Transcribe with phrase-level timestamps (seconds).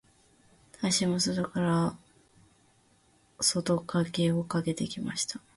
[0.81, 1.95] 足も外から
[3.39, 5.39] 小外掛けをかけてきました。